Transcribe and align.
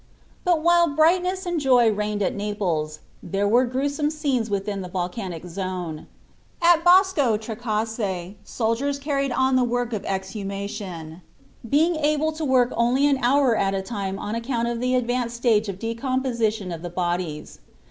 But 0.43 0.63
while 0.63 0.87
brightness 0.87 1.45
and 1.45 1.59
joy 1.59 1.91
reigned 1.91 2.23
at 2.23 2.33
Naples, 2.33 3.01
there 3.21 3.47
were 3.47 3.65
gruesome 3.65 4.09
scenes 4.09 4.49
within 4.49 4.81
the 4.81 4.89
volcanic 4.89 5.45
zone. 5.45 6.07
At 6.59 6.83
Bosco 6.83 7.37
Trecase 7.37 8.33
soldiers 8.43 8.97
carried 8.97 9.31
on 9.31 9.55
the 9.55 9.63
work 9.63 9.93
of 9.93 10.03
exhumation, 10.05 11.21
being 11.69 11.95
able 11.97 12.31
to 12.31 12.43
work 12.43 12.73
only 12.75 13.05
an 13.05 13.19
hour 13.19 13.55
at 13.55 13.75
a 13.75 13.83
time 13.83 14.17
on 14.17 14.33
account 14.33 14.67
of 14.67 14.79
the 14.79 14.95
advanced 14.95 15.37
stage 15.37 15.69
of 15.69 15.77
decomposition 15.77 16.71
of 16.71 16.81
the 16.81 16.89
bodies. 16.89 17.59